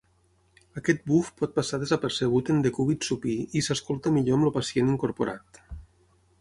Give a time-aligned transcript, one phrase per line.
[0.79, 5.65] Aquest buf pot passar desapercebut en decúbit supí i s'escolta millor amb el pacient incorporat.